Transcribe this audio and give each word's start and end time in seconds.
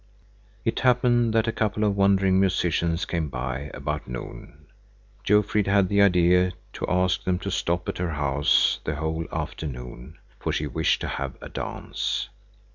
It 0.65 0.79
happened 0.79 1.31
that 1.35 1.47
a 1.47 1.51
couple 1.51 1.83
of 1.83 1.95
wandering 1.95 2.39
musicians 2.39 3.05
came 3.05 3.29
by 3.29 3.69
about 3.71 4.07
noon. 4.07 4.65
Jofrid 5.23 5.67
had 5.67 5.89
the 5.89 6.01
idea 6.01 6.53
to 6.73 6.87
ask 6.89 7.23
them 7.23 7.37
to 7.37 7.51
stop 7.51 7.87
at 7.87 7.99
her 7.99 8.13
house 8.13 8.79
the 8.83 8.95
whole 8.95 9.27
afternoon, 9.31 10.17
for 10.39 10.51
she 10.51 10.65
wished 10.65 11.01
to 11.01 11.07
have 11.07 11.35
a 11.39 11.49
dance. 11.49 12.29